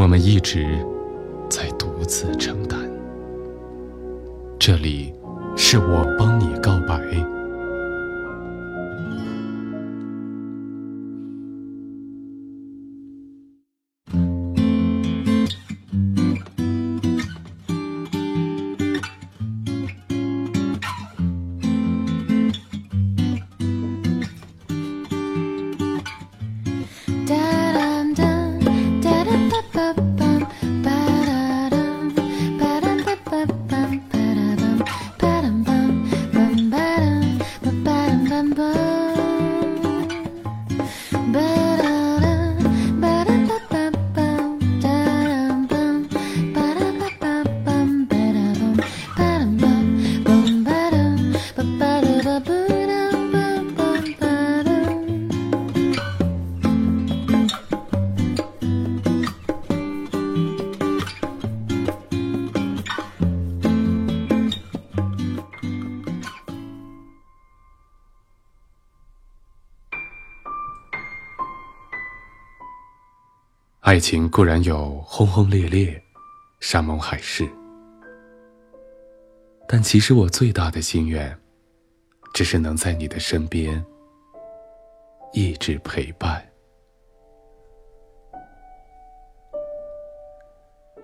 [0.00, 0.78] 我们一直
[1.50, 2.80] 在独自承担。
[4.58, 5.12] 这里，
[5.58, 6.98] 是我帮你告白。
[73.80, 76.00] 爱情固然有轰轰烈烈、
[76.60, 77.50] 山盟海誓，
[79.66, 81.36] 但其实我最大的心愿，
[82.40, 83.84] 只是能在你的身边
[85.34, 86.42] 一直陪伴，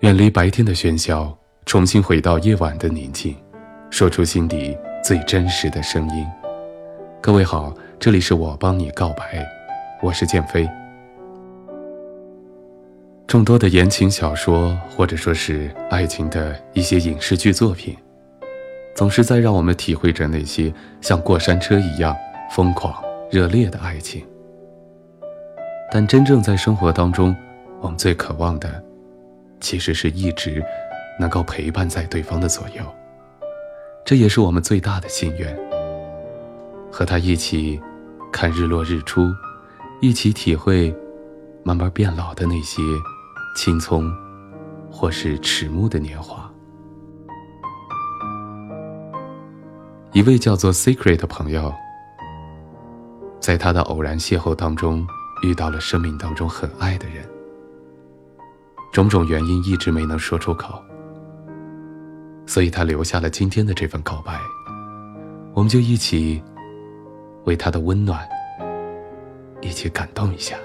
[0.00, 3.36] 远离白天的喧嚣，重新回到夜晚的宁静，
[3.90, 4.74] 说出心底
[5.04, 6.26] 最真实的声音。
[7.20, 9.46] 各位好，这里是我帮你告白，
[10.02, 10.66] 我是剑飞。
[13.26, 17.94] 众多的言情小说，或者说是爱情的一些影视剧作品，
[18.96, 22.16] 总是在让我们体会着那些像过山车一样
[22.50, 22.94] 疯狂
[23.30, 24.26] 热烈的爱情。
[25.92, 27.36] 但真正在生活当中，
[27.80, 28.82] 我们最渴望的，
[29.60, 30.64] 其实是一直
[31.20, 32.82] 能够陪伴在对方的左右。
[34.04, 35.56] 这也是我们最大的心愿。
[36.90, 37.78] 和他一起
[38.32, 39.28] 看日落日出，
[40.00, 40.94] 一起体会
[41.62, 42.82] 慢慢变老的那些。
[43.58, 44.12] 青葱，
[44.90, 46.45] 或是迟暮的年华。
[50.16, 51.70] 一位叫做 Secret 的朋友，
[53.38, 55.06] 在他的偶然邂逅当中，
[55.42, 57.22] 遇到了生命当中很爱的人。
[58.94, 60.82] 种种原因一直没能说出口，
[62.46, 64.40] 所以他留下了今天的这份告白。
[65.52, 66.42] 我们就一起
[67.44, 68.26] 为他的温暖，
[69.60, 70.56] 一起感动一下。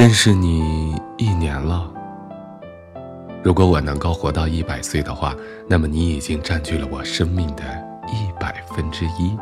[0.00, 1.92] 认识你一年了。
[3.42, 5.36] 如果我能够活到一百岁的话，
[5.68, 7.62] 那么你已经占据了我生命的
[8.08, 9.36] 一百分之一。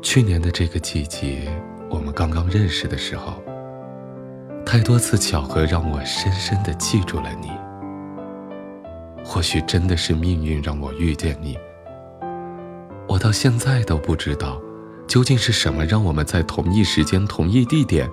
[0.00, 1.46] 去年的这个季节，
[1.90, 3.34] 我们刚刚认识的时候，
[4.64, 7.50] 太多次巧合让我深深的记住了你。
[9.22, 11.58] 或许真的是命运让我遇见你，
[13.06, 14.58] 我到现在都不知道。
[15.06, 18.10] 究竟是什么让我们在同一时间、同一地点，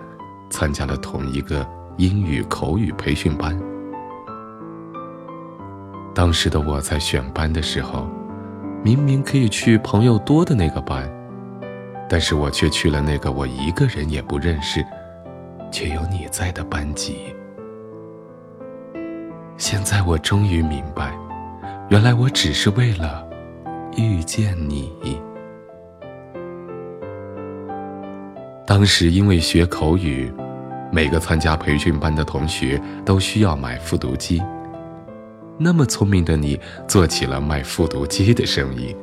[0.50, 1.68] 参加了同一个
[1.98, 3.60] 英语口语培训班？
[6.14, 8.08] 当时的我在选班的时候，
[8.84, 11.12] 明明可以去朋友多的那个班，
[12.08, 14.86] 但是我却去了那个我一个人也不认识，
[15.72, 17.18] 却有你在的班级。
[19.58, 21.18] 现在我终于明白，
[21.90, 23.28] 原来我只是为了
[23.98, 24.94] 遇见你。
[28.76, 30.34] 当时因为学口语，
[30.92, 34.42] 每个参加培训班的同学都需要买复读机。
[35.60, 38.96] 那么聪明的你，做起了卖复读机的生意，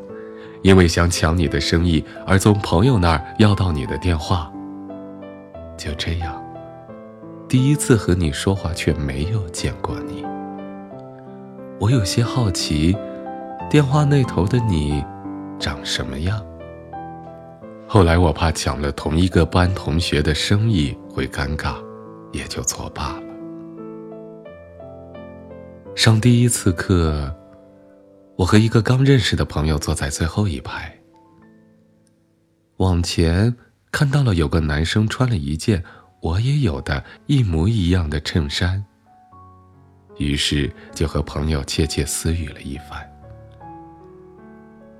[0.63, 4.51] 因为想抢你的生意而从朋友那儿要到你的电话。
[5.77, 6.45] 就这样，
[7.49, 10.25] 第一次和你说话却没有见过你。
[11.79, 12.97] 我有些好奇，
[13.71, 15.05] 电话那头的你，
[15.61, 16.45] 长什么样？
[17.93, 21.75] 后来我怕抢了同一个班同学的生意会尴尬，
[22.33, 23.23] 也就作罢了。
[25.97, 27.35] 上第一次课，
[28.37, 30.97] 我和一个刚认识的朋友坐在最后一排。
[32.77, 33.53] 往前
[33.91, 35.83] 看到了有个男生穿了一件
[36.23, 38.85] 我也有的一模一样的衬衫，
[40.17, 43.05] 于是就和朋友窃窃私语了一番。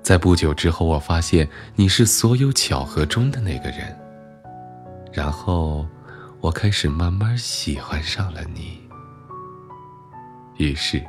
[0.03, 3.95] 在不久之后，我发现你是所有巧合中的那个人，
[5.13, 5.85] 然后
[6.39, 8.81] 我开始慢慢喜欢上了你。
[10.57, 11.01] 于是，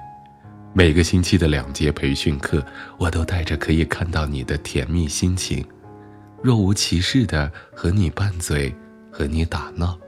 [0.74, 2.64] 每个星期的两节培训课，
[2.98, 5.66] 我都带着可以看到你的甜蜜心情，
[6.42, 8.74] 若无其事的和你拌嘴，
[9.10, 9.98] 和你打闹，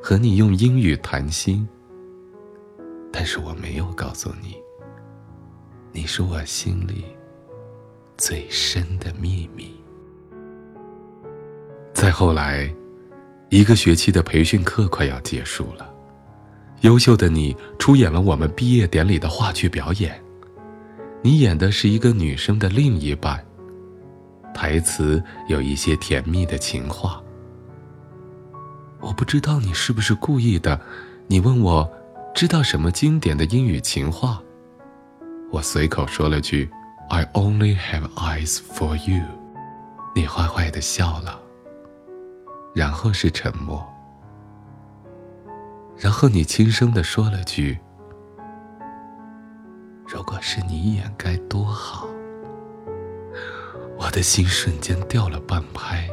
[0.00, 1.68] 和你用英语谈心。
[3.12, 4.56] 但是我没有告诉你，
[5.92, 7.04] 你是我心里
[8.18, 9.72] 最深的秘密。
[11.94, 12.68] 再后来，
[13.48, 15.88] 一个学期的培训课快要结束了。
[16.80, 20.20] 优秀的你出演了我们毕业典礼的话剧表演，
[21.22, 23.42] 你演的是一个女生的另一半。
[24.52, 27.22] 台词有一些甜蜜的情话。
[29.00, 30.80] 我不知道你是不是故意的，
[31.28, 31.88] 你问我
[32.34, 34.42] 知道什么经典的英语情话，
[35.52, 36.68] 我随口说了句
[37.10, 39.22] "I only have eyes for you"，
[40.14, 41.40] 你坏坏的笑了，
[42.74, 43.86] 然后是沉默。
[45.96, 47.78] 然后你轻声的说了句
[50.06, 52.06] ：“如果是你演该多好。”
[53.98, 56.08] 我的心瞬间掉了半拍。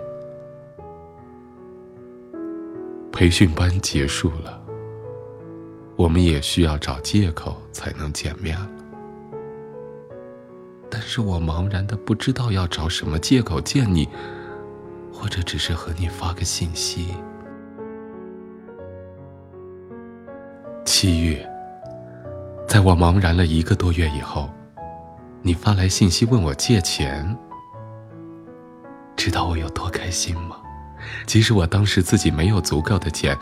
[3.12, 4.60] 培训班结束了，
[5.96, 8.58] 我们也需要找借口才能见面。
[11.16, 14.06] 是我茫然的不知道要找什么借口见你，
[15.14, 17.16] 或者只是和你发个信息。
[20.84, 21.50] 七月，
[22.68, 24.50] 在我茫然了一个多月以后，
[25.42, 27.34] 你发来信息问我借钱。
[29.16, 30.58] 知道我有多开心吗？
[31.26, 33.38] 即使我当时自己没有足够的钱，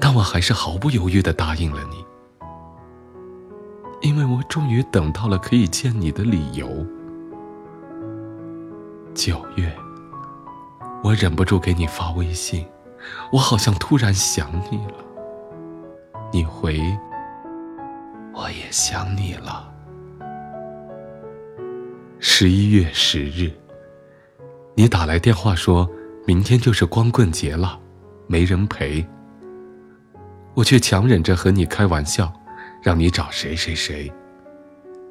[0.00, 6.66] 但我还是毫不犹豫的答应了你，因为我终于等到了可以见你的理由。
[9.20, 9.70] 九月，
[11.04, 12.66] 我忍不住给你发微信，
[13.30, 14.94] 我好像突然想你了。
[16.32, 16.80] 你回，
[18.32, 19.70] 我也想你了。
[22.18, 23.52] 十一月十日，
[24.74, 25.86] 你打来电话说，
[26.26, 27.78] 明天就是光棍节了，
[28.26, 29.06] 没人陪。
[30.54, 32.32] 我却强忍着和你开玩笑，
[32.82, 34.10] 让你找谁谁谁，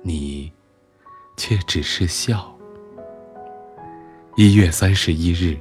[0.01, 0.51] 你
[1.37, 2.51] 却只是笑。
[4.39, 5.59] 一月三十一日，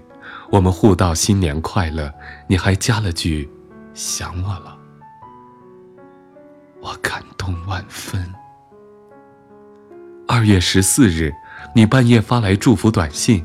[0.52, 2.14] 我们互道新年快乐，
[2.46, 3.50] 你还加了句
[3.92, 4.78] 想我了。
[6.80, 8.32] 我感动万分。
[10.28, 11.32] 二月十四日，
[11.74, 13.44] 你半夜发来祝福短信：“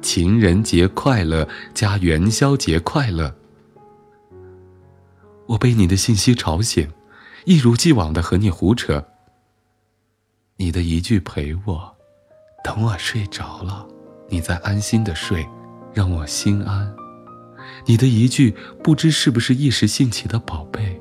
[0.00, 3.36] 情人节快乐加元宵节快乐。”
[5.44, 6.90] 我被你的信息吵醒，
[7.44, 9.08] 一如既往的和你胡扯。
[10.56, 11.94] 你的一句陪我，
[12.64, 13.86] 等我睡着了，
[14.28, 15.46] 你在安心的睡，
[15.92, 16.94] 让我心安。
[17.86, 21.00] 你的一句不知是不是一时兴起的宝贝。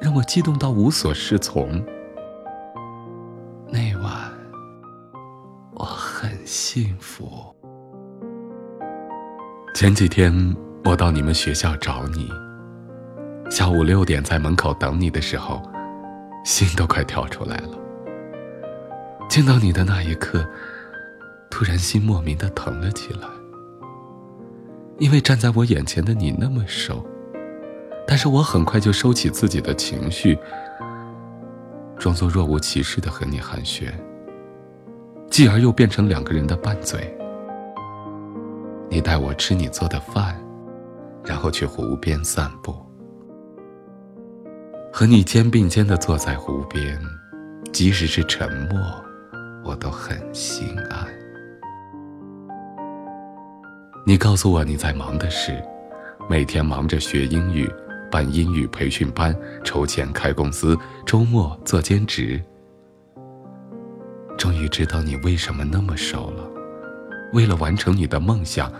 [0.00, 1.84] 让我激动到无所适从。
[3.68, 4.30] 那晚，
[5.74, 7.28] 我很幸福。
[9.74, 12.30] 前几天我到你们学校找你，
[13.50, 15.60] 下午六点在门口等你的时候，
[16.44, 17.76] 心都快跳出来了。
[19.28, 20.48] 见到你的那一刻，
[21.50, 23.28] 突然心莫名的疼了起来，
[24.98, 27.04] 因为站在我眼前的你那么熟。
[28.06, 30.38] 但是我很快就收起自己的情绪，
[31.98, 33.92] 装作若无其事的和你寒暄，
[35.28, 37.14] 继而又变成两个人的拌嘴。
[38.88, 40.34] 你带我吃你做的饭，
[41.22, 42.74] 然后去湖边散步，
[44.90, 46.98] 和你肩并肩的坐在湖边，
[47.72, 48.80] 即使是沉默，
[49.62, 51.06] 我都很心安。
[54.08, 55.62] 你告诉我你在忙的事，
[56.30, 57.70] 每天忙着学英语。
[58.10, 60.74] 办英语培训班，筹钱开公司，
[61.04, 62.42] 周末做兼职。
[64.38, 66.50] 终于知道你为什么那么瘦了，
[67.34, 68.72] 为了完成你的梦想，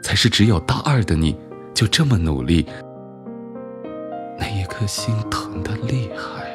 [0.00, 1.36] 才是只有大二的你
[1.74, 2.64] 就这么努力。
[4.38, 6.46] 那一颗心疼的厉害。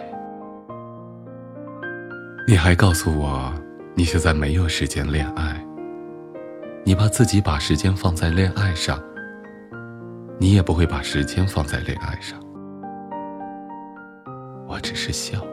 [2.48, 3.54] 你还告诉我，
[3.94, 5.62] 你现在没有时间恋爱，
[6.86, 9.02] 你怕自己把时间放在恋爱上。
[10.42, 12.40] 你也不会把时间放在恋爱上，
[14.66, 15.46] 我只是笑，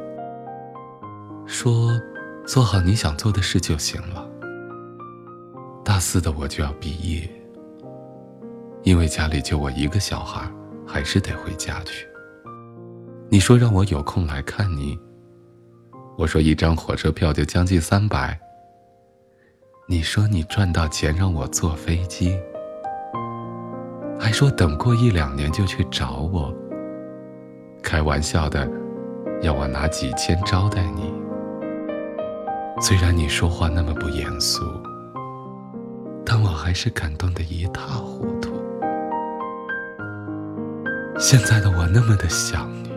[1.44, 2.00] 说
[2.46, 4.24] 做好你想做的事就行了。
[5.84, 7.28] 大四的我就要毕业，
[8.84, 10.48] 因为家里就我一个小孩，
[10.86, 12.06] 还是得回家去。
[13.28, 14.96] 你说让我有空来看你，
[16.16, 18.38] 我说一张火车票就将近三百。
[19.88, 22.36] 你说你赚到钱让我坐飞机，
[24.18, 26.52] 还说等过一两年就去找我。
[27.84, 28.68] 开玩笑的，
[29.42, 31.14] 要我拿几千招待你。
[32.80, 34.64] 虽然你说话那么不严肃，
[36.24, 38.50] 但我还是感动的一塌糊涂。
[41.16, 42.90] 现在的我那么的想你，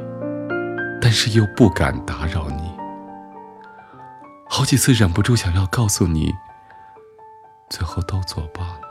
[0.99, 2.63] 但是又不敢打扰你，
[4.47, 6.33] 好几次忍不住想要告诉你。
[7.69, 8.81] 最后都作罢了，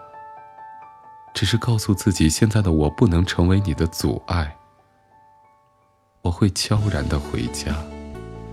[1.34, 4.54] 只是告诉自己，现在的我不能成为你的阻碍。
[6.22, 7.74] 我会悄然的回家，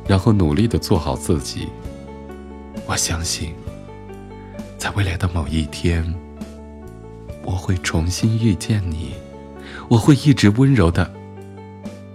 [0.08, 1.70] 然后努力的做好自己。
[2.86, 3.54] 我相信，
[4.78, 6.14] 在未来的某一天，
[7.44, 9.14] 我会重新遇见你，
[9.90, 11.12] 我会一直温柔的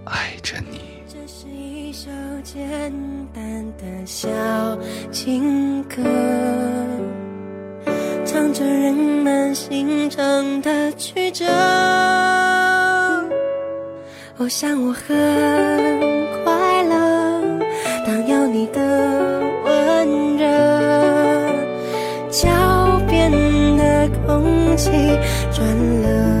[0.05, 0.79] 爱着你。
[1.07, 2.09] 这是一首
[2.43, 2.91] 简
[3.33, 4.29] 单的小
[5.11, 5.60] 情
[14.43, 15.05] 我想我很
[16.43, 17.59] 快乐，
[18.07, 18.81] 当有你的
[19.63, 20.47] 温热，
[22.31, 22.49] 脚
[23.07, 23.31] 边
[23.77, 24.89] 的空气
[25.53, 25.63] 转
[26.01, 26.40] 了。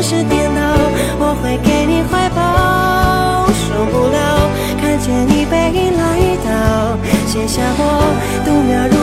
[0.00, 0.60] 城市颠倒
[1.18, 4.48] 我会给你怀抱受不了
[4.80, 7.82] 看见你背影来到写下我
[8.46, 8.97] 度秒如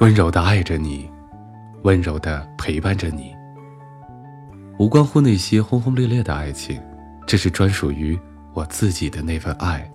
[0.00, 1.10] 温柔的爱着你，
[1.82, 3.36] 温柔的陪伴着你。
[4.78, 6.80] 无关乎那些轰轰烈烈的爱情，
[7.26, 8.18] 这是专属于
[8.54, 9.86] 我自己的那份爱。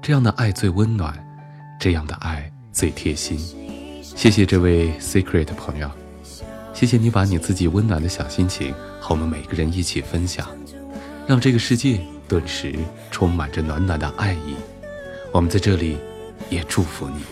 [0.00, 1.12] 这样的爱最温暖，
[1.80, 3.36] 这样的爱最贴心。
[4.00, 5.90] 谢谢这位 secret 的朋友，
[6.72, 10.46] 谢谢你把你自己温暖的小心情和我们每个人一起分享，
[11.26, 11.98] 让这个世界
[12.28, 12.72] 顿时
[13.10, 14.54] 充满着暖暖的爱意。
[15.32, 15.98] 我们在这里
[16.50, 17.24] 也祝福你。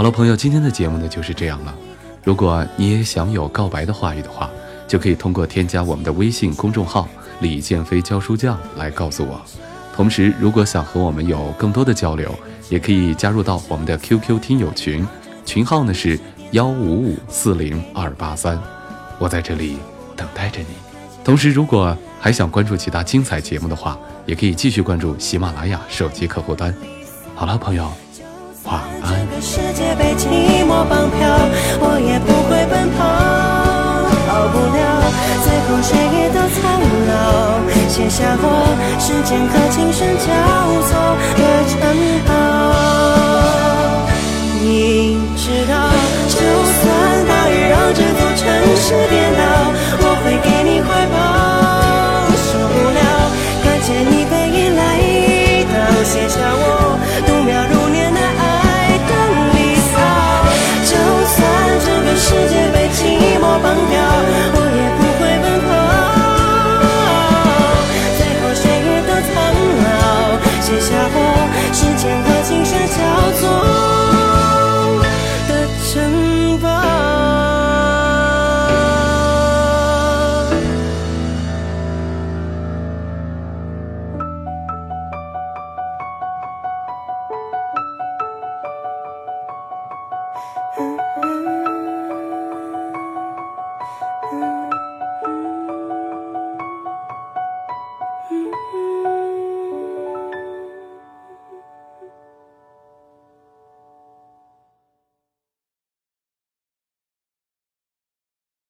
[0.00, 1.74] 好了，朋友，今天的节目呢就是这样了。
[2.24, 4.48] 如果你也想有告白的话语的话，
[4.88, 7.06] 就可以通过添加我们的微信公众号
[7.40, 9.38] “李建飞教书匠”来告诉我。
[9.94, 12.34] 同时，如果想和我们有更多的交流，
[12.70, 15.06] 也可以加入到我们的 QQ 听友群，
[15.44, 16.18] 群号呢是
[16.52, 18.58] 幺五五四零二八三。
[19.18, 19.76] 我在这里
[20.16, 20.68] 等待着你。
[21.22, 26.74] 同时，如果还想关注其他精彩节目的话，也可以继续关注喜马拉雅手机客户端。
[27.34, 27.92] 好了，朋友，
[28.64, 29.19] 晚安。
[34.30, 34.80] 逃不了，
[35.42, 36.62] 最后谁也都苍
[37.08, 37.12] 老，
[37.88, 38.44] 写下我
[39.00, 40.28] 时间和琴声交
[40.86, 40.90] 错
[41.36, 41.74] 的城
[42.26, 42.30] 堡。
[44.62, 44.64] 你
[45.36, 45.72] 知道，
[46.28, 46.80] 就算
[47.26, 49.42] 大雨让这座城市颠倒，
[50.00, 50.48] 我会给